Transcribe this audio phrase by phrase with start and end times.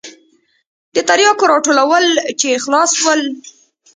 [0.95, 2.05] د ترياکو راټولول
[2.39, 3.21] چې خلاص سول.